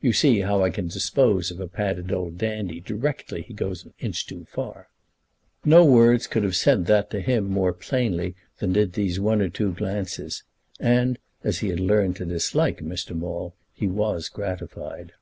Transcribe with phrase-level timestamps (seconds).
[0.00, 3.94] "You see how I can dispose of a padded old dandy directly he goes an
[4.00, 4.88] inch too far."
[5.64, 9.48] No words could have said that to him more plainly than did these one or
[9.48, 10.42] two glances;
[10.80, 13.14] and, as he had learned to dislike Mr.
[13.16, 15.12] Maule, he was gratified.